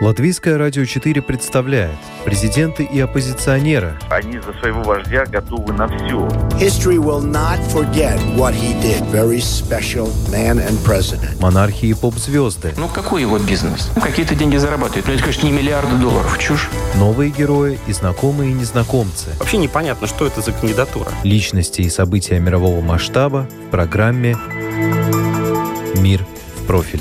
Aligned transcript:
Латвийское 0.00 0.58
радио 0.58 0.84
4 0.84 1.22
представляет 1.22 1.94
президенты 2.24 2.82
и 2.82 2.98
оппозиционеры. 2.98 3.96
Они 4.10 4.40
за 4.40 4.52
своего 4.54 4.82
вождя 4.82 5.24
готовы 5.24 5.72
на 5.72 5.86
все. 5.86 6.26
History 6.58 6.96
will 6.96 7.22
not 7.22 7.60
forget 7.72 8.18
what 8.36 8.54
he 8.54 8.74
did. 8.82 9.00
Very 9.12 9.38
special 9.38 10.08
man 10.32 10.58
and 10.58 10.76
president. 10.84 11.40
Монархии 11.40 11.90
и 11.90 11.94
поп-звезды. 11.94 12.74
Ну 12.76 12.88
какой 12.88 13.22
его 13.22 13.38
бизнес? 13.38 13.88
Ну, 13.94 14.02
какие-то 14.02 14.34
деньги 14.34 14.56
зарабатывает. 14.56 15.06
Ну 15.06 15.12
это, 15.12 15.22
конечно, 15.22 15.46
не 15.46 15.52
миллиарды 15.52 15.94
долларов. 15.96 16.38
Чушь. 16.40 16.68
Новые 16.96 17.30
герои 17.30 17.78
и 17.86 17.92
знакомые 17.92 18.50
и 18.50 18.54
незнакомцы. 18.54 19.28
Вообще 19.38 19.58
непонятно, 19.58 20.08
что 20.08 20.26
это 20.26 20.40
за 20.40 20.50
кандидатура. 20.50 21.12
Личности 21.22 21.82
и 21.82 21.88
события 21.88 22.40
мирового 22.40 22.80
масштаба 22.80 23.48
в 23.68 23.70
программе 23.70 24.36
«Мир 25.96 26.26
в 26.56 26.66
профиль». 26.66 27.00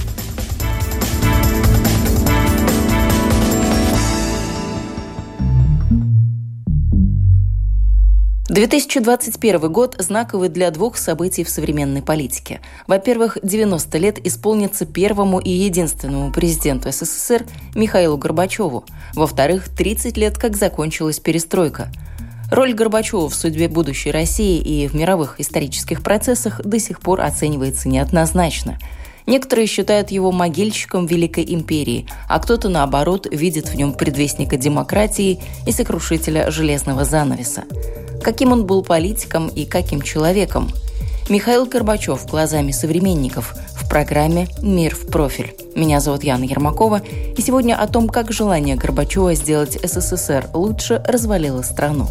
2021 8.54 9.71
год 9.71 9.96
знаковый 9.98 10.48
для 10.48 10.70
двух 10.70 10.98
событий 10.98 11.44
в 11.44 11.50
современной 11.50 12.04
политике. 12.04 12.61
Во-первых, 12.86 13.39
90 13.42 13.98
лет 13.98 14.28
исполнится 14.28 14.86
первому 14.86 15.39
и 15.39 15.50
единственному 15.50 16.32
президенту 16.32 16.92
СССР 16.92 17.47
Михаилу 17.74 18.16
Горбачеву. 18.16 18.86
Во-вторых, 19.16 19.70
30 19.70 20.18
лет, 20.18 20.38
как 20.38 20.56
закончилась 20.56 21.20
перестройка. 21.20 21.88
Роль 22.52 22.75
Горбачева 22.75 23.28
в 23.28 23.34
судьбе 23.34 23.70
будущей 23.70 24.11
России 24.11 24.61
и 24.61 24.88
в 24.88 24.94
мировых 24.94 25.42
исторических 25.42 26.04
процессах 26.04 26.61
до 26.64 26.78
сих 26.78 27.00
пор 27.00 27.22
оценивается 27.22 27.89
неоднозначно– 27.89 28.78
Некоторые 29.25 29.68
считают 29.68 30.11
его 30.11 30.32
могильщиком 30.32 31.05
Великой 31.05 31.45
империи, 31.54 32.08
а 32.27 32.39
кто-то, 32.39 32.69
наоборот, 32.69 33.27
видит 33.31 33.69
в 33.69 33.75
нем 33.75 33.94
предвестника 33.94 34.57
демократии 34.57 35.39
и 35.65 35.71
сокрушителя 35.71 36.52
железного 36.52 37.05
занавеса. 37.05 37.63
Каким 38.21 38.52
он 38.52 38.65
был 38.65 38.83
политиком 38.83 39.47
и 39.47 39.65
каким 39.65 40.02
человеком? 40.02 40.69
Михаил 41.30 41.65
Горбачев 41.65 42.25
глазами 42.25 42.71
современников 42.71 43.55
в 43.75 43.88
программе 43.88 44.47
«Мир 44.61 44.93
в 44.93 45.07
профиль». 45.07 45.55
Меня 45.73 46.02
зовут 46.02 46.23
Яна 46.23 46.43
Ермакова, 46.43 47.02
и 47.37 47.41
сегодня 47.41 47.75
о 47.75 47.87
том, 47.87 48.09
как 48.09 48.31
желание 48.31 48.75
Горбачева 48.75 49.33
сделать 49.33 49.80
СССР 49.81 50.49
лучше 50.53 51.02
развалило 51.08 51.61
страну. 51.61 52.08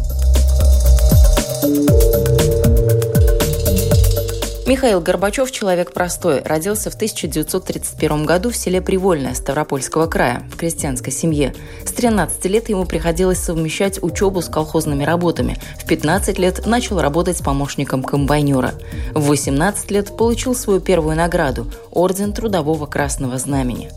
Михаил 4.65 5.01
Горбачев– 5.01 5.51
человек 5.51 5.91
простой. 5.91 6.41
Родился 6.41 6.89
в 6.89 6.95
1931 6.95 8.25
году 8.25 8.49
в 8.49 8.55
селе 8.55 8.81
Привольное 8.81 9.33
Ставропольского 9.33 10.07
края, 10.07 10.47
в 10.53 10.55
крестьянской 10.55 11.11
семье. 11.11 11.53
С 11.85 11.91
13 11.91 12.45
лет 12.45 12.69
ему 12.69 12.85
приходилось 12.85 13.39
совмещать 13.39 14.01
учебу 14.01 14.41
с 14.41 14.47
колхозными 14.47 15.03
работами. 15.03 15.57
В 15.77 15.85
15 15.85 16.39
лет 16.39 16.65
начал 16.65 17.01
работать 17.01 17.43
помощником 17.43 18.03
комбайнера. 18.03 18.71
В 19.13 19.27
18 19.27 19.91
лет 19.91 20.15
получил 20.15 20.55
свою 20.55 20.79
первую 20.79 21.17
награду– 21.17 21.69
Орден 21.91 22.31
Трудового 22.31 22.85
Красного 22.85 23.37
Знамени. 23.37 23.91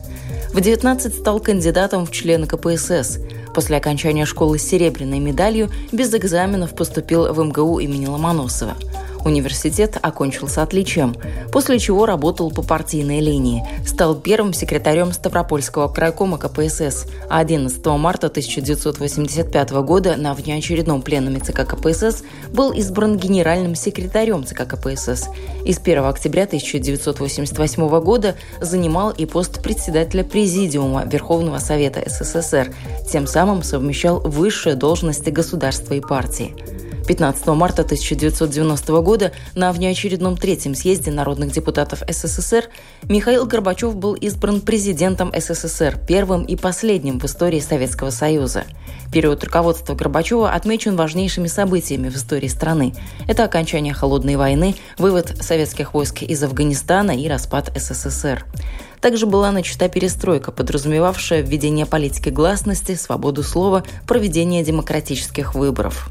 В 0.53 0.61
19 0.61 1.15
стал 1.15 1.39
кандидатом 1.39 2.07
в 2.07 2.11
члены 2.11 2.49
КПСС. 2.49 3.21
После 3.55 3.77
окончания 3.77 4.25
школы 4.25 4.59
с 4.59 4.67
серебряной 4.67 5.21
медалью 5.21 5.71
без 5.93 6.13
экзаменов 6.13 6.75
поступил 6.75 7.33
в 7.33 7.41
МГУ 7.41 7.79
имени 7.79 8.07
Ломоносова. 8.07 8.75
Университет 9.25 9.99
окончил 10.01 10.49
с 10.49 10.59
отличием, 10.59 11.17
после 11.53 11.79
чего 11.79 12.07
работал 12.07 12.51
по 12.51 12.63
партийной 12.63 13.21
линии. 13.21 13.65
Стал 13.87 14.15
первым 14.15 14.53
секретарем 14.53 15.13
Ставропольского 15.13 15.89
крайкома 15.89 16.39
КПСС, 16.39 17.07
а 17.29 17.39
11 17.39 17.85
марта 17.87 18.29
1985 18.29 19.71
года 19.83 20.17
на 20.17 20.35
внеочередном 20.35 21.03
пленуме 21.03 21.41
ЦК 21.41 21.67
КПСС 21.67 22.23
был 22.53 22.73
избран 22.73 23.17
генеральным 23.17 23.75
секретарем 23.75 24.45
ЦК 24.45 24.67
КПСС. 24.67 25.29
И 25.65 25.73
с 25.73 25.79
1 25.79 26.05
октября 26.05 26.45
1988 26.45 28.01
года 28.01 28.37
занимал 28.61 29.11
и 29.11 29.27
пост 29.27 29.63
председателя 29.63 30.25
Президиума 30.25 31.05
Верховного 31.05 31.59
Совета 31.59 32.03
СССР, 32.07 32.73
тем 33.11 33.27
самым 33.27 33.63
совмещал 33.63 34.21
высшие 34.21 34.77
должности 34.77 35.31
государства 35.31 35.95
и 35.95 36.01
партии. 36.01 36.55
15 37.07 37.47
марта 37.49 37.83
1990 37.83 39.01
года 39.01 39.33
на 39.55 39.73
внеочередном 39.73 40.37
третьем 40.37 40.75
съезде 40.75 41.11
народных 41.11 41.53
депутатов 41.53 42.03
СССР 42.09 42.69
Михаил 43.05 43.47
Горбачев 43.47 43.95
был 43.95 44.15
избран 44.15 44.61
президентом 44.61 45.33
СССР, 45.35 45.99
первым 46.07 46.45
и 46.45 46.57
последним 46.57 47.21
в 47.21 47.25
истории 47.25 47.61
Советского 47.61 48.11
Союза. 48.11 48.65
Период 49.13 49.45
руководства 49.45 49.95
Горбачева 49.95 50.51
отмечен 50.51 50.97
важнейшими 50.97 51.47
событиями 51.47 52.09
в 52.09 52.17
истории 52.17 52.49
страны. 52.49 52.93
Это 53.29 53.45
окончание 53.45 53.95
Холодной 53.95 54.37
войны, 54.37 54.75
вывод 54.99 55.37
советских 55.41 55.95
войск 55.95 56.23
из 56.23 56.43
Афганистана 56.43 57.13
и 57.13 57.29
распад 57.29 57.71
СССР. 57.77 58.45
Также 59.01 59.27
была 59.27 59.53
начата 59.53 59.89
перестройка, 59.89 60.51
подразумевавшая 60.51 61.43
введение 61.43 61.87
политики 61.87 62.31
гласности, 62.31 62.97
свободу 62.97 63.45
слова, 63.45 63.85
проведение 64.07 64.65
демократических 64.65 65.55
выборов. 65.55 66.11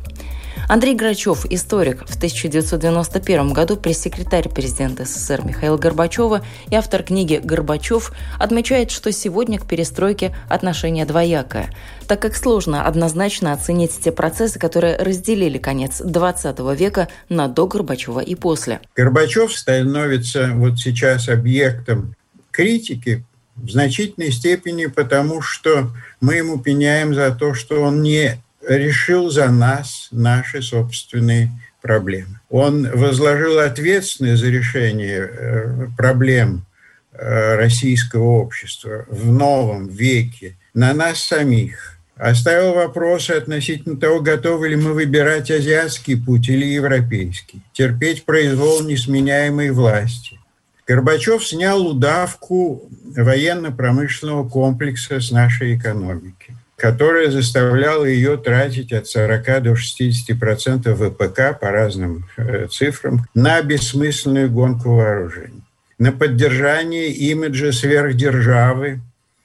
Андрей 0.67 0.95
Грачев, 0.95 1.45
историк, 1.45 2.07
в 2.07 2.15
1991 2.15 3.53
году 3.53 3.77
пресс-секретарь 3.77 4.49
президента 4.49 5.05
СССР 5.05 5.45
Михаила 5.45 5.77
Горбачева 5.77 6.43
и 6.69 6.75
автор 6.75 7.03
книги 7.03 7.39
«Горбачев» 7.43 8.11
отмечает, 8.39 8.91
что 8.91 9.11
сегодня 9.11 9.59
к 9.59 9.67
перестройке 9.67 10.35
отношение 10.49 11.05
двоякое, 11.05 11.69
так 12.07 12.21
как 12.21 12.35
сложно 12.35 12.85
однозначно 12.85 13.53
оценить 13.53 13.91
те 13.99 14.11
процессы, 14.11 14.59
которые 14.59 14.97
разделили 14.97 15.57
конец 15.57 16.01
20 16.01 16.59
века 16.77 17.09
на 17.29 17.47
до 17.47 17.67
Горбачева 17.67 18.19
и 18.19 18.35
после. 18.35 18.79
Горбачев 18.95 19.55
становится 19.55 20.51
вот 20.53 20.79
сейчас 20.79 21.29
объектом 21.29 22.15
критики 22.51 23.23
в 23.55 23.69
значительной 23.69 24.31
степени 24.31 24.87
потому, 24.87 25.41
что 25.41 25.91
мы 26.21 26.35
ему 26.35 26.59
пеняем 26.59 27.13
за 27.13 27.31
то, 27.31 27.53
что 27.53 27.81
он 27.81 28.01
не 28.01 28.41
решил 28.67 29.29
за 29.29 29.49
нас 29.49 30.07
наши 30.11 30.61
собственные 30.61 31.51
проблемы. 31.81 32.39
Он 32.49 32.89
возложил 32.89 33.59
ответственность 33.59 34.41
за 34.41 34.49
решение 34.49 35.29
э, 35.31 35.87
проблем 35.95 36.65
э, 37.13 37.55
российского 37.55 38.23
общества 38.23 39.05
в 39.09 39.31
новом 39.31 39.87
веке 39.87 40.57
на 40.73 40.93
нас 40.93 41.19
самих. 41.19 41.97
Оставил 42.15 42.73
вопросы 42.73 43.31
относительно 43.31 43.97
того, 43.97 44.21
готовы 44.21 44.69
ли 44.69 44.77
мы 44.77 44.93
выбирать 44.93 45.51
азиатский 45.51 46.17
путь 46.17 46.47
или 46.47 46.65
европейский, 46.65 47.61
терпеть 47.73 48.23
произвол 48.23 48.81
несменяемой 48.83 49.71
власти. 49.71 50.39
Горбачев 50.87 51.45
снял 51.45 51.85
удавку 51.85 52.89
военно-промышленного 53.15 54.47
комплекса 54.47 55.19
с 55.19 55.29
нашей 55.29 55.75
экономики 55.75 56.54
которая 56.75 57.31
заставляла 57.31 58.05
ее 58.05 58.37
тратить 58.37 58.91
от 58.91 59.07
40 59.07 59.63
до 59.63 59.75
60 59.75 60.37
процентов 60.37 60.99
ВПК 60.99 61.59
по 61.59 61.71
разным 61.71 62.25
э, 62.37 62.67
цифрам 62.69 63.25
на 63.33 63.61
бессмысленную 63.61 64.49
гонку 64.49 64.95
вооружений, 64.95 65.63
на 65.97 66.11
поддержание 66.11 67.11
имиджа 67.11 67.71
сверхдержавы, 67.71 68.99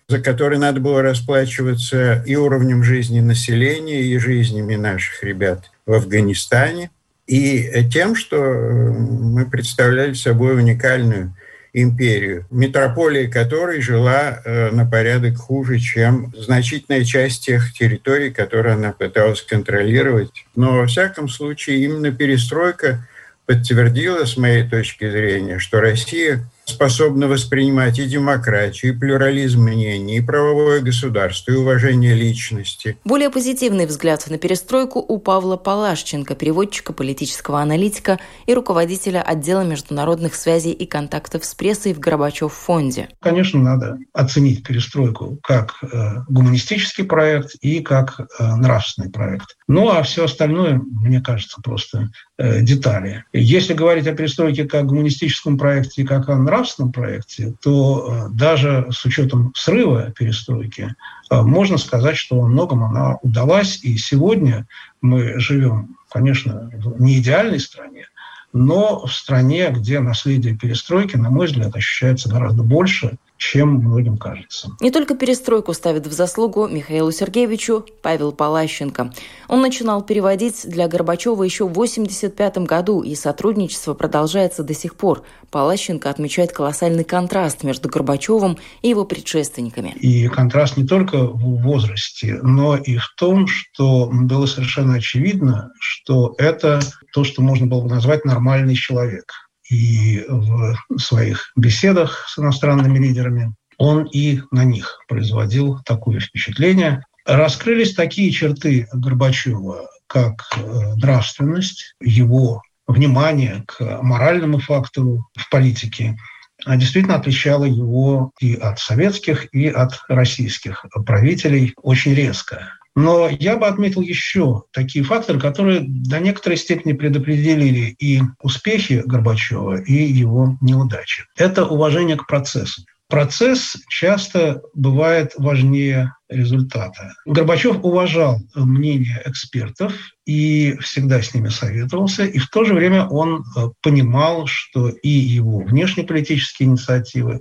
за 0.08 0.18
который 0.18 0.58
надо 0.58 0.80
было 0.80 1.02
расплачиваться 1.02 2.24
и 2.26 2.34
уровнем 2.34 2.82
жизни 2.82 3.20
населения, 3.20 4.02
и 4.02 4.18
жизнями 4.18 4.74
наших 4.74 5.22
ребят 5.22 5.70
в 5.86 5.92
Афганистане, 5.92 6.91
и 7.28 7.88
тем, 7.92 8.16
что 8.16 8.36
э, 8.36 8.91
мы 8.91 9.48
представляли 9.48 10.14
собой 10.14 10.56
уникальную 10.56 11.32
империю, 11.72 12.47
метрополия 12.50 13.31
которой 13.31 13.81
жила 13.81 14.41
э, 14.44 14.70
на 14.70 14.84
порядок 14.84 15.36
хуже, 15.36 15.78
чем 15.78 16.33
значительная 16.36 17.04
часть 17.04 17.44
тех 17.44 17.72
территорий, 17.72 18.30
которые 18.30 18.74
она 18.74 18.92
пыталась 18.92 19.42
контролировать. 19.42 20.47
Но, 20.56 20.78
во 20.78 20.86
всяком 20.86 21.28
случае, 21.28 21.84
именно 21.84 22.10
перестройка 22.10 23.06
подтвердила, 23.47 24.24
с 24.24 24.36
моей 24.36 24.68
точки 24.68 25.10
зрения, 25.10 25.59
что 25.59 25.80
Россия 25.80 26.44
способна 26.70 27.28
воспринимать 27.28 27.98
и 27.98 28.06
демократию, 28.06 28.92
и 28.92 28.96
плюрализм 28.96 29.62
мнений, 29.62 30.18
и 30.18 30.20
правовое 30.20 30.80
государство, 30.80 31.52
и 31.52 31.56
уважение 31.56 32.14
личности. 32.14 32.96
Более 33.04 33.30
позитивный 33.30 33.86
взгляд 33.86 34.24
на 34.28 34.38
перестройку 34.38 35.00
у 35.00 35.18
Павла 35.18 35.56
Палашченко, 35.56 36.34
переводчика, 36.34 36.92
политического 36.92 37.60
аналитика 37.60 38.18
и 38.46 38.54
руководителя 38.54 39.22
отдела 39.22 39.62
международных 39.62 40.34
связей 40.34 40.72
и 40.72 40.86
контактов 40.86 41.44
с 41.44 41.54
прессой 41.54 41.94
в 41.94 41.98
Горбачев 41.98 42.52
фонде. 42.52 43.08
Конечно, 43.20 43.60
надо 43.60 43.98
оценить 44.12 44.62
перестройку 44.62 45.38
как 45.42 45.74
э, 45.82 46.22
гуманистический 46.28 47.04
проект 47.04 47.54
и 47.60 47.80
как 47.80 48.20
э, 48.20 48.54
нравственный 48.56 49.10
проект. 49.10 49.56
Ну 49.68 49.90
а 49.90 50.02
все 50.02 50.24
остальное, 50.24 50.80
мне 50.84 51.20
кажется, 51.20 51.60
просто 51.62 52.10
э, 52.38 52.60
детали. 52.62 53.24
Если 53.32 53.74
говорить 53.74 54.06
о 54.06 54.14
перестройке 54.14 54.64
как 54.64 54.86
гуманистическом 54.86 55.58
проекте 55.58 56.02
и 56.02 56.06
как 56.06 56.28
о 56.28 56.36
нравственном 56.36 56.59
нравственном 56.60 56.92
проекте, 56.92 57.54
то 57.62 58.28
даже 58.30 58.89
с 58.91 59.04
учетом 59.04 59.53
срыва 59.54 60.10
перестройки 60.10 60.95
можно 61.30 61.78
сказать, 61.78 62.16
что 62.16 62.41
во 62.41 62.47
многом 62.47 62.84
она 62.84 63.16
удалась. 63.22 63.83
И 63.83 63.97
сегодня 63.97 64.66
мы 65.01 65.41
живем, 65.41 65.97
конечно, 66.10 66.71
в 66.74 67.01
не 67.01 67.18
идеальной 67.18 67.60
стране, 67.60 68.07
но 68.53 69.07
в 69.07 69.12
стране, 69.12 69.71
где 69.71 70.01
наследие 70.01 70.57
перестройки, 70.57 71.16
на 71.16 71.30
мой 71.30 71.47
взгляд, 71.47 71.74
ощущается 71.74 72.28
гораздо 72.28 72.63
больше, 72.63 73.16
чем 73.41 73.77
многим 73.77 74.19
кажется. 74.19 74.71
Не 74.81 74.91
только 74.91 75.16
перестройку 75.16 75.72
ставит 75.72 76.07
в 76.07 76.13
заслугу 76.13 76.69
Михаилу 76.69 77.10
Сергеевичу 77.10 77.87
Павел 78.03 78.33
Палащенко. 78.33 79.13
Он 79.48 79.63
начинал 79.63 80.03
переводить 80.03 80.69
для 80.69 80.87
Горбачева 80.89 81.42
еще 81.42 81.65
в 81.65 81.71
1985 81.71 82.59
году, 82.59 83.03
и 83.03 83.15
сотрудничество 83.15 83.95
продолжается 83.95 84.63
до 84.63 84.75
сих 84.75 84.95
пор. 84.95 85.22
Палащенко 85.51 86.10
отмечает 86.10 86.53
колоссальный 86.53 87.03
контраст 87.03 87.65
между 87.65 87.89
Горбачевым 87.89 88.59
и 88.83 88.91
его 88.91 89.07
предшественниками. 89.07 89.95
И 89.98 90.28
контраст 90.28 90.77
не 90.77 90.87
только 90.87 91.25
в 91.25 91.63
возрасте, 91.63 92.39
но 92.42 92.77
и 92.77 92.98
в 92.98 93.09
том, 93.16 93.47
что 93.47 94.10
было 94.13 94.45
совершенно 94.45 94.97
очевидно, 94.97 95.71
что 95.81 96.34
это 96.37 96.81
то, 97.15 97.25
что 97.25 97.41
можно 97.41 97.66
было 97.66 97.81
бы 97.81 97.89
назвать 97.89 98.27
нормальный 98.27 98.75
человек 98.75 99.25
и 99.70 100.24
в 100.28 100.76
своих 100.98 101.52
беседах 101.56 102.26
с 102.28 102.38
иностранными 102.38 102.98
лидерами 102.98 103.54
он 103.78 104.04
и 104.04 104.40
на 104.50 104.64
них 104.64 105.00
производил 105.08 105.80
такое 105.84 106.20
впечатление. 106.20 107.04
Раскрылись 107.24 107.94
такие 107.94 108.30
черты 108.30 108.88
Горбачева, 108.92 109.88
как 110.06 110.44
э, 110.56 110.94
нравственность, 110.96 111.94
его 112.00 112.62
внимание 112.86 113.64
к 113.66 114.02
моральному 114.02 114.58
фактору 114.58 115.28
в 115.36 115.48
политике, 115.48 116.18
а 116.66 116.76
действительно 116.76 117.14
отличало 117.14 117.64
его 117.64 118.32
и 118.40 118.54
от 118.54 118.80
советских, 118.80 119.46
и 119.54 119.68
от 119.68 120.00
российских 120.08 120.84
правителей 121.06 121.72
очень 121.80 122.12
резко. 122.12 122.79
Но 122.97 123.28
я 123.28 123.57
бы 123.57 123.66
отметил 123.66 124.01
еще 124.01 124.65
такие 124.72 125.04
факторы, 125.04 125.39
которые 125.39 125.81
до 125.87 126.19
некоторой 126.19 126.59
степени 126.59 126.92
предопределили 126.92 127.95
и 127.98 128.21
успехи 128.42 129.03
Горбачева, 129.04 129.81
и 129.83 129.92
его 129.92 130.59
неудачи. 130.60 131.25
Это 131.37 131.66
уважение 131.66 132.16
к 132.16 132.27
процессу. 132.27 132.83
Процесс 133.10 133.77
часто 133.89 134.63
бывает 134.72 135.33
важнее 135.37 136.15
результата. 136.28 137.13
Горбачев 137.27 137.78
уважал 137.83 138.39
мнение 138.54 139.21
экспертов 139.25 139.92
и 140.25 140.77
всегда 140.81 141.21
с 141.21 141.34
ними 141.34 141.48
советовался, 141.48 142.25
и 142.25 142.39
в 142.39 142.48
то 142.51 142.65
же 142.65 142.72
время 142.72 143.09
он 143.09 143.42
э, 143.42 143.66
понимал, 143.83 144.47
что 144.47 144.91
и 144.91 145.09
его 145.09 145.59
внешнеполитические 145.59 146.69
инициативы, 146.69 147.41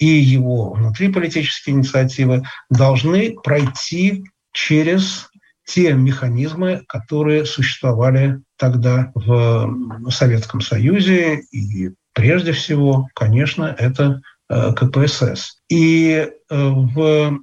и 0.00 0.06
его 0.06 0.72
внутриполитические 0.72 1.76
инициативы 1.76 2.42
должны 2.68 3.36
пройти 3.40 4.24
через 4.54 5.28
те 5.66 5.92
механизмы, 5.92 6.82
которые 6.88 7.44
существовали 7.44 8.40
тогда 8.56 9.12
в 9.14 10.10
Советском 10.10 10.60
Союзе 10.60 11.40
и 11.50 11.90
прежде 12.12 12.52
всего, 12.52 13.08
конечно, 13.14 13.74
это 13.78 14.22
э, 14.48 14.72
КПСС. 14.74 15.58
И 15.68 16.28
э, 16.28 16.30
в 16.48 17.40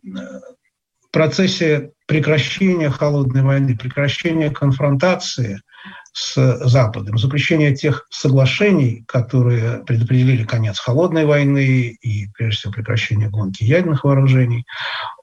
процессе 1.12 1.92
прекращения 2.08 2.90
холодной 2.90 3.42
войны, 3.44 3.78
прекращения 3.78 4.50
конфронтации 4.50 5.62
с 6.14 6.60
Западом, 6.68 7.18
запрещения 7.18 7.74
тех 7.74 8.06
соглашений, 8.10 9.04
которые 9.08 9.84
предопределили 9.86 10.44
конец 10.44 10.80
холодной 10.80 11.26
войны 11.26 11.98
и, 12.02 12.28
прежде 12.34 12.58
всего, 12.58 12.74
прекращение 12.74 13.30
гонки 13.30 13.64
ядерных 13.64 14.04
вооружений, 14.04 14.66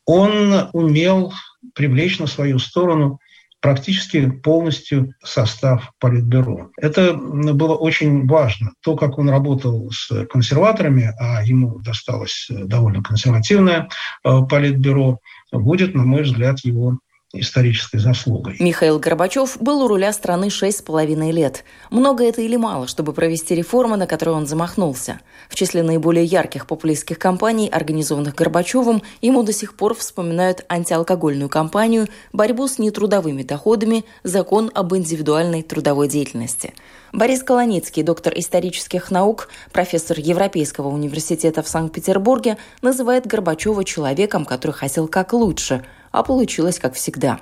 он 0.06 0.68
умел 0.72 1.32
привлечь 1.74 2.18
на 2.18 2.26
свою 2.26 2.58
сторону 2.58 3.20
практически 3.60 4.30
полностью 4.30 5.14
состав 5.22 5.92
Политбюро. 5.98 6.70
Это 6.76 7.14
было 7.14 7.74
очень 7.74 8.26
важно. 8.26 8.72
То, 8.82 8.96
как 8.96 9.18
он 9.18 9.28
работал 9.28 9.90
с 9.90 10.26
консерваторами, 10.26 11.12
а 11.18 11.44
ему 11.44 11.80
досталось 11.80 12.46
довольно 12.50 13.02
консервативное 13.02 13.88
э, 14.24 14.40
Политбюро, 14.48 15.18
будет, 15.50 15.94
на 15.94 16.04
мой 16.04 16.22
взгляд, 16.22 16.60
его 16.60 16.98
исторической 17.34 17.98
заслугой. 17.98 18.56
Михаил 18.58 18.98
Горбачев 18.98 19.58
был 19.60 19.82
у 19.82 19.88
руля 19.88 20.14
страны 20.14 20.48
шесть 20.48 20.78
с 20.78 20.82
половиной 20.82 21.30
лет. 21.30 21.62
Много 21.90 22.24
это 22.24 22.40
или 22.40 22.56
мало, 22.56 22.86
чтобы 22.86 23.12
провести 23.12 23.54
реформы, 23.54 23.98
на 23.98 24.06
которые 24.06 24.34
он 24.34 24.46
замахнулся. 24.46 25.20
В 25.50 25.54
числе 25.54 25.82
наиболее 25.82 26.24
ярких 26.24 26.66
популистских 26.66 27.18
кампаний, 27.18 27.68
организованных 27.68 28.34
Горбачевым, 28.34 29.02
ему 29.20 29.42
до 29.42 29.52
сих 29.52 29.76
пор 29.76 29.94
вспоминают 29.94 30.64
антиалкогольную 30.70 31.50
кампанию, 31.50 32.08
борьбу 32.32 32.66
с 32.66 32.78
нетрудовыми 32.78 33.42
доходами, 33.42 34.06
закон 34.22 34.70
об 34.74 34.94
индивидуальной 34.96 35.62
трудовой 35.62 36.08
деятельности. 36.08 36.72
Борис 37.12 37.42
Колоницкий, 37.42 38.02
доктор 38.02 38.32
исторических 38.36 39.10
наук, 39.10 39.50
профессор 39.72 40.18
Европейского 40.18 40.88
университета 40.88 41.62
в 41.62 41.68
Санкт-Петербурге, 41.68 42.56
называет 42.80 43.26
Горбачева 43.26 43.84
человеком, 43.84 44.46
который 44.46 44.72
хотел 44.72 45.08
как 45.08 45.34
лучше– 45.34 45.84
а 46.12 46.22
получилось 46.22 46.78
как 46.78 46.94
всегда. 46.94 47.40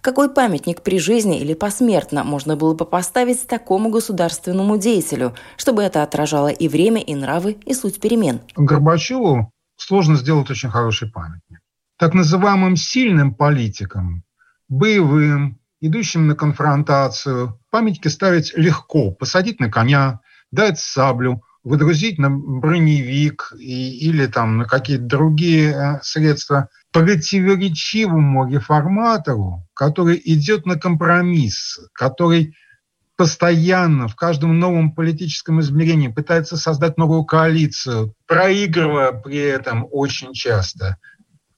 Какой 0.00 0.32
памятник 0.32 0.82
при 0.82 0.98
жизни 1.00 1.40
или 1.40 1.54
посмертно 1.54 2.22
можно 2.22 2.54
было 2.54 2.74
бы 2.74 2.84
поставить 2.84 3.46
такому 3.46 3.90
государственному 3.90 4.78
деятелю, 4.78 5.34
чтобы 5.56 5.82
это 5.82 6.02
отражало 6.02 6.48
и 6.48 6.68
время, 6.68 7.00
и 7.00 7.14
нравы, 7.14 7.56
и 7.64 7.74
суть 7.74 8.00
перемен? 8.00 8.40
Горбачеву 8.54 9.52
сложно 9.76 10.16
сделать 10.16 10.50
очень 10.50 10.70
хороший 10.70 11.10
памятник. 11.10 11.60
Так 11.98 12.14
называемым 12.14 12.76
сильным 12.76 13.34
политикам, 13.34 14.22
боевым, 14.68 15.58
идущим 15.80 16.26
на 16.26 16.34
конфронтацию, 16.34 17.58
памятники 17.70 18.08
ставить 18.08 18.56
легко. 18.56 19.10
Посадить 19.10 19.60
на 19.60 19.70
коня, 19.70 20.20
дать 20.50 20.78
саблю, 20.78 21.42
выдрузить 21.66 22.16
на 22.18 22.30
броневик 22.30 23.52
и, 23.58 23.98
или 23.98 24.26
там 24.26 24.58
на 24.58 24.66
какие-то 24.66 25.02
другие 25.02 25.72
э, 25.72 26.00
средства 26.00 26.68
противоречивому 26.92 28.48
реформатору, 28.48 29.66
который 29.74 30.22
идет 30.24 30.64
на 30.64 30.78
компромисс, 30.78 31.80
который 31.92 32.54
постоянно 33.16 34.06
в 34.06 34.14
каждом 34.14 34.60
новом 34.60 34.94
политическом 34.94 35.60
измерении 35.60 36.06
пытается 36.06 36.56
создать 36.56 36.98
новую 36.98 37.24
коалицию, 37.24 38.14
проигрывая 38.28 39.10
при 39.10 39.38
этом 39.38 39.88
очень 39.90 40.34
часто 40.34 40.98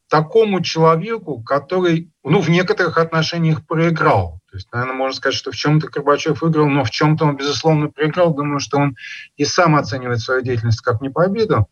такому 0.08 0.62
человеку, 0.62 1.42
который 1.42 2.10
ну, 2.24 2.40
в 2.40 2.48
некоторых 2.48 2.96
отношениях 2.96 3.66
проиграл. 3.66 4.37
То 4.50 4.56
есть, 4.56 4.72
наверное, 4.72 4.94
можно 4.94 5.16
сказать, 5.16 5.36
что 5.36 5.50
в 5.50 5.56
чем-то 5.56 5.88
Горбачев 5.88 6.40
выиграл, 6.40 6.68
но 6.68 6.82
в 6.82 6.90
чем-то 6.90 7.26
он, 7.26 7.36
безусловно, 7.36 7.88
проиграл. 7.88 8.34
Думаю, 8.34 8.60
что 8.60 8.78
он 8.78 8.96
и 9.36 9.44
сам 9.44 9.76
оценивает 9.76 10.20
свою 10.20 10.40
деятельность 10.40 10.80
как 10.80 11.02
не 11.02 11.10
победу. 11.10 11.68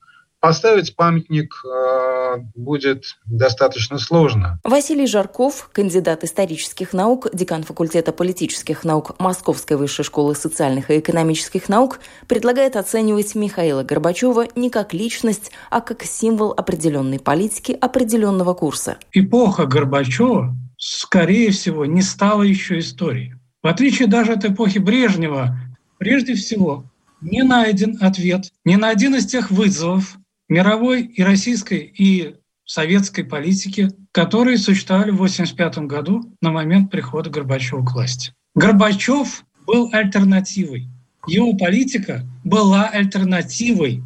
Поставить 0.47 0.95
памятник 0.95 1.61
э, 1.65 2.37
будет 2.55 3.17
достаточно 3.25 3.99
сложно. 3.99 4.61
Василий 4.63 5.09
Жарков, 5.09 5.69
кандидат 5.73 6.23
исторических 6.23 6.93
наук, 6.93 7.27
декан 7.33 7.65
факультета 7.65 8.13
политических 8.13 8.85
наук 8.85 9.19
Московской 9.19 9.77
высшей 9.77 10.05
школы 10.05 10.37
социальных 10.37 10.89
и 10.93 11.01
экономических 11.01 11.69
наук, 11.69 11.99
предлагает 12.29 12.77
оценивать 12.77 13.35
Михаила 13.35 13.83
Горбачева 13.83 14.47
не 14.55 14.71
как 14.71 14.95
личность, 14.95 15.51
а 15.69 15.81
как 15.81 16.05
символ 16.05 16.55
определенной 16.57 17.19
политики, 17.19 17.77
определенного 17.81 18.55
курса. 18.55 18.99
Эпоха 19.13 19.67
Горбачева, 19.67 20.55
скорее 20.79 21.51
всего, 21.51 21.87
не 21.87 22.03
стала 22.03 22.45
еще 22.45 22.79
историей. 22.79 23.35
В 23.65 23.67
отличие 23.67 24.07
даже 24.07 24.35
от 24.35 24.45
эпохи 24.45 24.79
Брежнева, 24.79 25.59
прежде 25.99 26.37
всего, 26.37 26.85
не 27.21 27.43
найден 27.43 27.99
ответ 28.01 28.53
ни 28.65 28.77
на 28.77 28.91
один 28.91 29.17
из 29.17 29.27
тех 29.27 29.51
вызовов, 29.51 30.19
мировой 30.49 31.03
и 31.03 31.23
российской 31.23 31.79
и 31.79 32.37
советской 32.65 33.23
политики, 33.23 33.91
которые 34.13 34.59
существовали 34.59 35.11
в 35.11 35.15
1985 35.15 35.79
году 35.87 36.33
на 36.41 36.51
момент 36.51 36.91
прихода 36.91 37.31
Горбачева 37.31 37.85
к 37.85 37.93
власти. 37.93 38.33
Горбачев 38.55 39.45
был 39.67 39.89
альтернативой. 39.93 40.89
Его 41.27 41.57
политика 41.57 42.25
была 42.45 42.89
альтернативой. 42.89 44.03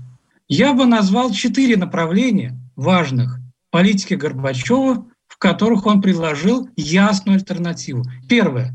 Я 0.49 0.73
бы 0.73 0.87
назвал 0.87 1.31
четыре 1.31 1.77
направления 1.77 2.59
важных 2.77 3.39
политики 3.71 4.15
Горбачева, 4.15 5.07
в 5.29 5.39
которых 5.39 5.87
он 5.87 6.03
предложил 6.03 6.69
ясную 6.77 7.37
альтернативу. 7.37 8.05
Первое. 8.29 8.75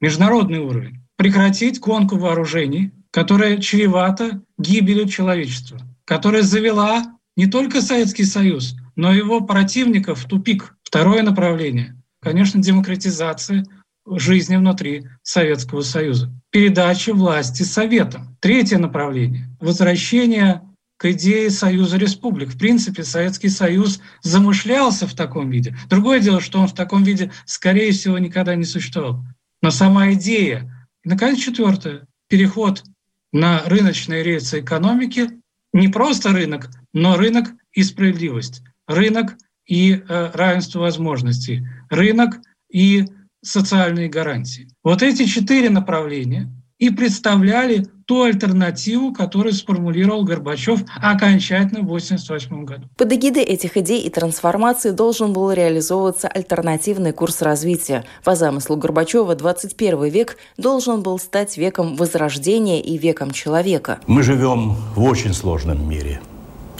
Международный 0.00 0.58
уровень. 0.58 1.00
Прекратить 1.16 1.78
гонку 1.78 2.16
вооружений, 2.16 2.92
которая 3.10 3.58
чревата 3.58 4.42
гибелью 4.58 5.08
человечества– 5.08 5.78
которая 6.04 6.42
завела 6.42 7.18
не 7.36 7.46
только 7.46 7.82
Советский 7.82 8.24
Союз, 8.24 8.76
но 8.96 9.12
и 9.12 9.18
его 9.18 9.40
противников 9.40 10.20
в 10.20 10.28
тупик. 10.28 10.76
Второе 10.82 11.22
направление— 11.22 11.96
конечно, 12.20 12.62
демократизация 12.62 13.64
жизни 14.06 14.56
внутри 14.56 15.06
Советского 15.22 15.82
Союза. 15.82 16.32
Передача 16.50 17.12
власти 17.14 17.62
Советам. 17.62 18.36
Третье 18.40 18.78
направление— 18.78 19.48
возвращение 19.60 20.62
к 20.96 21.10
идее 21.10 21.50
Союза 21.50 21.96
Республик. 21.96 22.50
В 22.50 22.58
принципе, 22.58 23.02
Советский 23.02 23.48
Союз 23.48 24.00
замышлялся 24.22 25.06
в 25.06 25.14
таком 25.14 25.50
виде. 25.50 25.76
Другое 25.88 26.20
дело, 26.20 26.40
что 26.40 26.60
он 26.60 26.68
в 26.68 26.74
таком 26.74 27.02
виде, 27.02 27.32
скорее 27.46 27.92
всего, 27.92 28.18
никогда 28.18 28.54
не 28.54 28.64
существовал. 28.64 29.24
Но 29.60 29.70
сама 29.70 30.12
идея. 30.12 30.88
И, 31.04 31.08
наконец, 31.08 31.40
четвертое. 31.40 32.06
Переход 32.28 32.84
на 33.32 33.62
рыночные 33.64 34.22
рельсы 34.22 34.60
экономики. 34.60 35.28
Не 35.74 35.88
просто 35.88 36.30
рынок, 36.30 36.70
но 36.92 37.16
рынок 37.16 37.48
и 37.72 37.82
справедливость. 37.82 38.62
Рынок 38.86 39.34
и 39.66 39.92
э, 39.94 40.30
равенство 40.32 40.78
возможностей. 40.78 41.66
Рынок 41.90 42.40
и 42.70 43.04
социальные 43.42 44.08
гарантии. 44.08 44.68
Вот 44.84 45.02
эти 45.02 45.24
четыре 45.24 45.70
направления 45.70 46.48
и 46.78 46.90
представляли 46.90 47.86
ту 48.06 48.22
альтернативу, 48.22 49.12
которую 49.12 49.52
сформулировал 49.52 50.24
Горбачев 50.24 50.80
окончательно 50.96 51.80
в 51.80 51.84
1988 51.84 52.64
году. 52.64 52.88
Под 52.96 53.12
эгидой 53.12 53.42
этих 53.42 53.76
идей 53.76 54.02
и 54.02 54.10
трансформации 54.10 54.90
должен 54.90 55.32
был 55.32 55.52
реализовываться 55.52 56.28
альтернативный 56.28 57.12
курс 57.12 57.42
развития. 57.42 58.04
По 58.22 58.34
замыслу 58.34 58.76
Горбачева 58.76 59.34
21 59.34 60.04
век 60.04 60.36
должен 60.56 61.02
был 61.02 61.18
стать 61.18 61.56
веком 61.56 61.96
возрождения 61.96 62.80
и 62.80 62.98
веком 62.98 63.30
человека. 63.30 63.98
Мы 64.06 64.22
живем 64.22 64.76
в 64.94 65.02
очень 65.02 65.34
сложном 65.34 65.88
мире, 65.88 66.20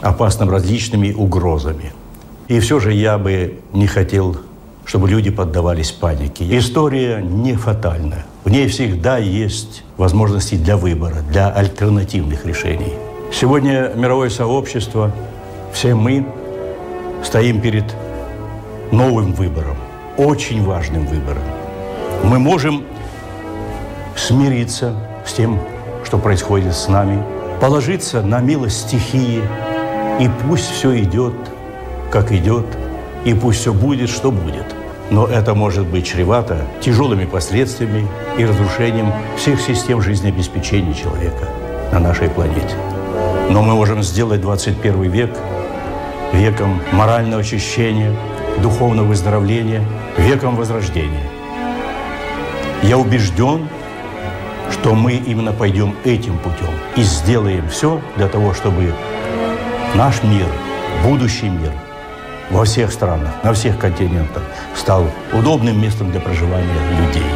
опасным 0.01 0.51
различными 0.51 1.13
угрозами. 1.13 1.93
И 2.49 2.61
все 2.61 2.79
же 2.79 2.93
я 2.93 3.17
бы 3.17 3.61
не 3.73 3.87
хотел 3.87 4.37
чтобы 4.85 5.09
люди 5.09 5.31
поддавались 5.31 5.93
панике. 5.93 6.47
История 6.57 7.21
не 7.21 7.55
фатальна. 7.55 8.25
В 8.45 8.51
ней 8.51 8.69
всегда 8.69 9.19
есть 9.19 9.83
возможности 9.97 10.57
для 10.57 10.77
выбора, 10.77 11.17
для 11.31 11.49
альтернативных 11.49 12.45
решений. 12.45 12.93
Сегодня 13.33 13.93
мировое 13.95 14.29
сообщество, 14.29 15.11
все 15.73 15.95
мы 15.95 16.27
стоим 17.23 17.61
перед 17.61 17.85
новым 18.93 19.33
выбором, 19.33 19.77
очень 20.19 20.63
важным 20.63 21.07
выбором. 21.07 21.43
Мы 22.23 22.39
можем 22.39 22.85
смириться 24.17 24.95
с 25.27 25.33
тем, 25.33 25.59
что 26.05 26.19
происходит 26.19 26.75
с 26.75 26.89
нами, 26.89 27.23
положиться 27.61 28.23
на 28.23 28.41
милость 28.41 28.89
стихии, 28.89 29.43
и 30.21 30.31
пусть 30.47 30.71
все 30.71 31.03
идет, 31.03 31.35
как 32.11 32.31
идет– 32.31 32.67
и 33.25 33.35
пусть 33.35 33.61
все 33.61 33.73
будет, 33.73 34.11
что 34.11 34.31
будет. 34.31 34.67
Но 35.11 35.27
это 35.27 35.55
может 35.55 35.87
быть 35.87 36.07
чревато 36.07 36.59
тяжелыми 36.81 37.25
последствиями 37.25 38.07
и 38.39 38.45
разрушением 38.45 39.13
всех 39.37 39.61
систем 39.61 40.01
жизнеобеспечения 40.01 40.95
человека 40.95 41.49
на 41.93 42.01
нашей 42.01 42.29
планете. 42.29 42.77
Но 43.51 43.63
мы 43.63 43.75
можем 43.75 44.03
сделать 44.03 44.41
21 44.41 45.03
век 45.11 45.31
веком 46.33 46.81
морального 46.93 47.43
очищения, 47.43 48.15
духовного 48.63 49.07
выздоровления, 49.07 49.83
веком 50.17 50.57
возрождения. 50.57 51.29
Я 52.83 52.99
убежден, 52.99 53.69
что 54.71 54.95
мы 54.95 55.15
именно 55.15 55.53
пойдем 55.53 55.95
этим 56.05 56.39
путем 56.39 56.75
и 56.97 57.03
сделаем 57.03 57.69
все 57.69 58.01
для 58.17 58.29
того, 58.29 58.55
чтобы 58.55 58.93
наш 59.95 60.23
мир, 60.23 60.47
будущий 61.05 61.49
мир– 61.49 61.73
во 62.55 62.65
всех 62.65 62.93
странах, 62.93 63.43
на 63.43 63.53
всех 63.53 63.81
континентах 63.81 64.45
стал 64.77 65.11
удобным 65.33 65.83
местом 65.83 66.13
для 66.13 66.21
проживания 66.21 66.79
людей, 67.01 67.27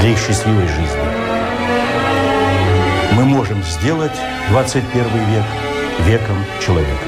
для 0.00 0.08
их 0.08 0.18
счастливой 0.18 0.66
жизни. 0.66 1.04
Мы 3.12 3.24
можем 3.26 3.62
сделать 3.62 4.16
21 4.48 5.04
век 5.04 5.44
веком 6.06 6.36
человека. 6.64 7.07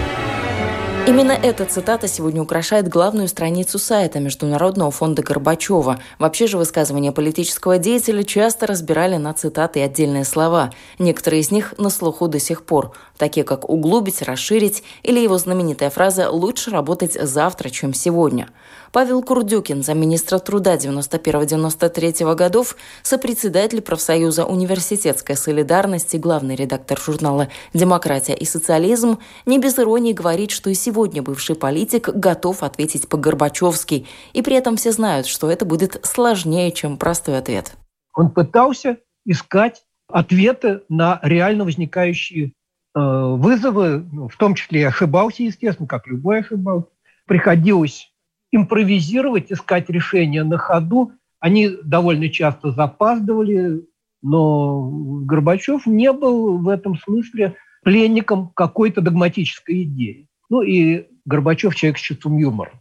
Именно 1.07 1.33
эта 1.33 1.65
цитата 1.65 2.07
сегодня 2.07 2.43
украшает 2.43 2.87
главную 2.87 3.27
страницу 3.27 3.79
сайта 3.79 4.21
Международного 4.21 4.91
фонда 4.91 5.23
Горбачева. 5.23 5.99
Вообще 6.19 6.47
же 6.47 6.59
высказывания 6.59 7.11
политического 7.11 7.79
деятеля 7.79 8.23
часто 8.23 8.67
разбирали 8.67 9.17
на 9.17 9.33
цитаты 9.33 9.81
и 9.81 9.83
отдельные 9.83 10.25
слова. 10.25 10.71
Некоторые 10.99 11.41
из 11.41 11.51
них 11.51 11.75
на 11.79 11.89
слуху 11.89 12.29
до 12.29 12.39
сих 12.39 12.65
пор, 12.65 12.93
такие 13.17 13.45
как 13.45 13.69
«углубить», 13.69 14.23
«расширить» 14.23 14.85
или 15.03 15.19
его 15.19 15.39
знаменитая 15.39 15.91
фраза 15.91 16.31
«лучше 16.31 16.71
работать 16.71 17.15
завтра, 17.15 17.71
чем 17.71 17.95
сегодня». 17.95 18.49
Павел 18.93 19.23
Курдюкин, 19.23 19.85
замминистра 19.85 20.41
труда 20.41 20.75
91-93 20.75 22.35
годов, 22.35 22.77
сопредседатель 23.05 23.83
профсоюза 23.83 24.45
«Университетская 24.45 25.37
солидарность» 25.37 26.13
и 26.15 26.19
главный 26.19 26.57
редактор 26.57 27.01
журнала 27.01 27.49
«Демократия 27.73 28.35
и 28.35 28.45
социализм», 28.45 29.19
не 29.47 29.61
без 29.61 29.79
иронии 29.79 30.13
говорит, 30.13 30.51
что 30.51 30.71
и 30.71 30.75
сегодня 30.75 31.00
бывший 31.07 31.57
политик 31.57 32.09
готов 32.09 32.63
ответить 32.63 33.09
по-горбачевски, 33.09 34.07
и 34.33 34.43
при 34.43 34.57
этом 34.57 34.77
все 34.77 34.93
знают, 34.93 35.27
что 35.27 35.51
это 35.51 35.65
будет 35.65 36.01
сложнее, 36.05 36.71
чем 36.73 36.97
простой 36.97 37.39
ответ. 37.39 37.77
Он 38.15 38.31
пытался 38.31 38.99
искать 39.25 39.83
ответы 40.09 40.83
на 40.89 41.21
реально 41.23 41.65
возникающие 41.65 42.47
э, 42.47 42.51
вызовы, 42.95 44.07
ну, 44.13 44.29
в 44.29 44.37
том 44.37 44.55
числе 44.55 44.81
и 44.81 44.85
ошибался, 44.85 45.43
естественно, 45.43 45.89
как 45.89 46.07
любой 46.07 46.41
ошибался. 46.41 46.89
Приходилось 47.27 48.13
импровизировать, 48.53 49.53
искать 49.53 49.89
решения 49.89 50.43
на 50.43 50.59
ходу. 50.59 51.13
Они 51.39 51.71
довольно 51.85 52.29
часто 52.29 52.73
запаздывали, 52.73 53.87
но 54.23 54.91
Горбачев 55.25 55.87
не 55.87 56.13
был 56.13 56.59
в 56.59 56.69
этом 56.69 56.99
смысле 56.99 57.57
пленником 57.83 58.51
какой-то 58.55 59.01
догматической 59.01 59.85
идеи. 59.85 60.29
Ну 60.51 60.63
и 60.63 61.07
Горбачев 61.25 61.77
человек 61.77 61.99
с 61.99 62.03
чувством 62.03 62.37
юмора, 62.37 62.73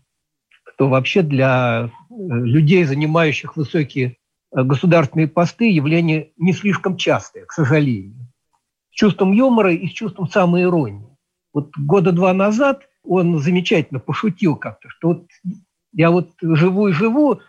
что 0.74 0.90
вообще 0.90 1.22
для 1.22 1.86
э, 1.86 2.14
людей, 2.18 2.84
занимающих 2.84 3.56
высокие 3.56 4.18
э, 4.52 4.64
государственные 4.64 5.28
посты, 5.28 5.70
явление 5.70 6.32
не 6.38 6.52
слишком 6.54 6.98
частое, 6.98 7.46
к 7.46 7.52
сожалению. 7.52 8.16
С 8.92 8.96
чувством 8.96 9.32
юмора 9.34 9.72
и 9.72 9.88
с 9.88 9.92
чувством 9.92 10.28
самоиронии. 10.28 11.16
Вот 11.54 11.70
года 11.78 12.12
два 12.12 12.34
назад 12.34 12.90
он 13.04 13.40
замечательно 13.40 14.00
пошутил 14.00 14.56
как-то, 14.56 14.90
что 14.90 15.08
вот 15.10 15.28
я 15.94 16.10
вот 16.12 16.32
живу 16.42 16.88
и 16.88 16.94
живу, 16.94 17.40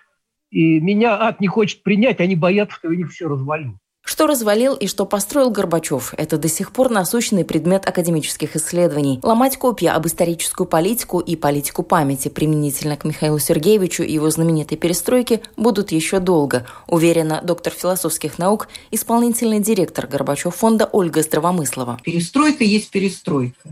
и 0.50 0.80
меня 0.80 1.18
ад 1.20 1.40
не 1.40 1.48
хочет 1.48 1.82
принять, 1.82 2.20
они 2.20 2.36
боятся, 2.36 2.76
что 2.76 2.90
я 2.90 2.96
них 2.96 3.10
все 3.10 3.26
развалю. 3.26 3.78
Что 4.10 4.26
развалил 4.26 4.74
и 4.74 4.88
что 4.88 5.06
построил 5.06 5.50
Горбачев– 5.52 6.14
это 6.16 6.36
до 6.36 6.48
сих 6.48 6.72
пор 6.72 6.90
насущный 6.90 7.44
предмет 7.44 7.88
академических 7.88 8.56
исследований. 8.56 9.20
Ломать 9.22 9.56
копья 9.56 9.92
об 9.92 10.04
историческую 10.08 10.66
политику 10.66 11.20
и 11.20 11.36
политику 11.36 11.84
памяти 11.84 12.26
применительно 12.26 12.96
к 12.96 13.04
Михаилу 13.04 13.38
Сергеевичу 13.38 14.02
и 14.02 14.12
его 14.12 14.28
знаменитой 14.28 14.76
перестройке 14.76 15.42
будут 15.56 15.92
еще 15.92 16.18
долго, 16.18 16.66
уверена 16.88 17.40
доктор 17.40 17.72
философских 17.72 18.36
наук, 18.40 18.66
исполнительный 18.90 19.60
директор 19.60 20.08
Горбачев 20.08 20.56
фонда 20.56 20.90
Ольга 20.90 21.22
Здравомыслова. 21.22 22.00
Перестройка 22.02 22.64
есть 22.64 22.90
перестройка 22.90 23.70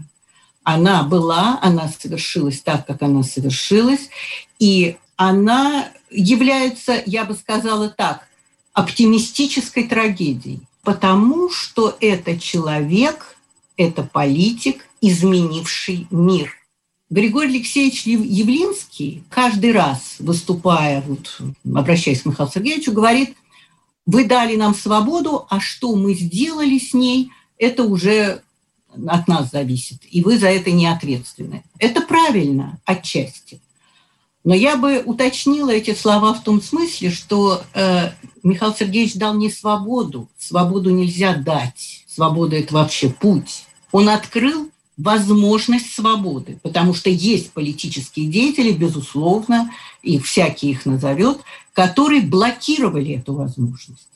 она 0.63 1.03
была, 1.03 1.59
она 1.63 1.89
совершилась 1.89 2.61
так, 2.61 2.87
как 2.87 3.03
она 3.03 3.25
совершилась, 3.25 4.11
и 4.59 4.99
она 5.17 5.89
является, 6.11 7.03
я 7.07 7.25
бы 7.25 7.35
сказала 7.35 7.89
так, 7.89 8.28
оптимистической 8.79 9.89
трагедией, 9.89 10.61
потому 10.85 11.51
что 11.51 11.97
это 12.01 12.39
человек, 12.39 13.37
это 13.77 14.05
политик, 14.05 14.87
изменивший 15.01 16.07
мир. 16.13 16.55
Григорий 17.11 17.57
Алексеевич 17.57 18.07
Явлинский 18.07 19.25
каждый 19.31 19.73
раз, 19.73 20.17
выступая, 20.21 21.03
вот, 21.03 21.41
обращаясь 21.75 22.23
к 22.23 22.27
Михаилу 22.27 22.53
Сергеевичу, 22.55 22.93
говорит, 22.93 23.35
вы 24.07 24.25
дали 24.25 24.55
нам 24.55 24.77
свободу, 24.77 25.45
а 25.51 25.59
что 25.59 25.97
мы 25.97 26.15
сделали 26.15 26.79
с 26.79 26.95
ней, 26.95 27.33
это 27.59 27.83
уже 27.83 28.43
от 29.09 29.27
нас 29.27 29.51
зависит, 29.51 30.03
и 30.09 30.23
вы 30.23 30.39
за 30.39 30.51
это 30.51 30.71
не 30.71 30.87
ответственны. 30.87 31.65
Это 31.81 32.01
правильно 32.03 32.79
отчасти. 32.85 33.61
Но 34.49 34.55
я 34.55 34.79
бы 34.79 35.03
уточнила 35.05 35.69
эти 35.69 35.95
слова 35.95 36.33
в 36.33 36.43
том 36.43 36.63
смысле, 36.63 37.11
что 37.11 37.61
э, 37.75 38.13
Михаил 38.43 38.75
Сергеевич 38.75 39.17
дал 39.17 39.35
не 39.35 39.51
свободу. 39.51 40.27
Свободу 40.39 40.89
нельзя 40.89 41.35
дать. 41.35 42.07
Свобода– 42.09 42.57
это 42.59 42.73
вообще 42.73 43.11
путь. 43.11 43.67
Он 43.93 44.09
открыл 44.09 44.71
возможность 44.97 45.93
свободы, 45.93 46.59
потому 46.63 46.95
что 46.95 47.11
есть 47.11 47.53
политические 47.53 48.27
деятели, 48.29 48.73
безусловно, 48.73 49.71
и 50.03 50.19
всякий 50.19 50.71
их 50.71 50.87
назовет, 50.87 51.41
которые 51.75 52.23
блокировали 52.23 53.17
эту 53.19 53.35
возможность. 53.35 54.09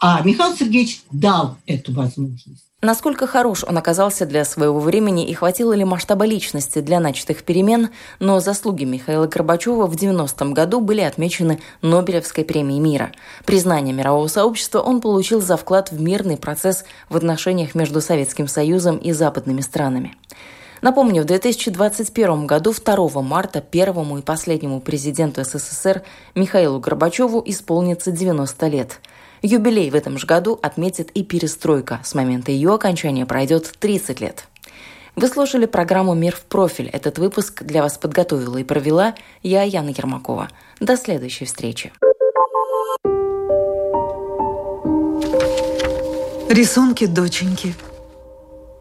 А 0.00 0.22
Михаил 0.22 0.56
Сергеевич 0.56 1.02
дал 1.12 1.58
эту 1.66 1.92
возможность. 1.92 2.64
Насколько 2.80 3.26
хорош 3.26 3.62
он 3.64 3.76
оказался 3.76 4.24
для 4.24 4.46
своего 4.46 4.80
времени 4.80 5.28
и 5.28 5.34
хватило 5.34 5.74
ли 5.74 5.84
масштаба 5.84 6.24
личности 6.24 6.80
для 6.80 6.98
начатых 6.98 7.42
перемен, 7.42 7.90
но 8.18 8.40
заслуги 8.40 8.84
Михаила 8.84 9.26
Горбачева 9.26 9.86
в 9.86 9.94
90-м 9.94 10.54
году 10.54 10.80
были 10.80 11.02
отмечены 11.02 11.60
Нобелевской 11.82 12.42
премией 12.42 12.80
мира. 12.80 13.12
Признание 13.44 13.94
мирового 13.94 14.28
сообщества 14.28 14.80
он 14.80 15.02
получил 15.02 15.42
за 15.42 15.58
вклад 15.58 15.92
в 15.92 16.00
мирный 16.00 16.38
процесс 16.38 16.84
в 17.10 17.16
отношениях 17.16 17.74
между 17.74 18.00
Советским 18.00 18.48
Союзом 18.48 18.96
и 18.96 19.12
западными 19.12 19.60
странами. 19.60 20.14
Напомню, 20.80 21.24
в 21.24 21.26
2021 21.26 22.46
году 22.46 22.72
2 22.72 23.20
марта 23.20 23.60
первому 23.60 24.16
и 24.16 24.22
последнему 24.22 24.80
президенту 24.80 25.44
СССР 25.44 26.02
Михаилу 26.34 26.80
Горбачеву 26.80 27.42
исполнится 27.44 28.10
90 28.10 28.66
лет. 28.68 29.00
Юбилей 29.42 29.90
в 29.90 29.94
этом 29.94 30.18
же 30.18 30.26
году 30.26 30.58
отметит 30.62 31.10
и 31.12 31.22
перестройка. 31.22 32.00
С 32.04 32.14
момента 32.14 32.52
ее 32.52 32.74
окончания 32.74 33.26
пройдет 33.26 33.72
30 33.78 34.20
лет. 34.20 34.46
Вы 35.16 35.28
слушали 35.28 35.66
программу 35.66 36.14
«Мир 36.14 36.36
в 36.36 36.42
профиль». 36.42 36.88
Этот 36.88 37.18
выпуск 37.18 37.62
для 37.62 37.82
вас 37.82 37.98
подготовила 37.98 38.58
и 38.58 38.64
провела 38.64 39.14
я, 39.42 39.62
Яна 39.62 39.90
Ермакова. 39.90 40.48
До 40.78 40.96
следующей 40.96 41.46
встречи. 41.46 41.92
Рисунки 46.48 47.06
доченьки– 47.06 47.74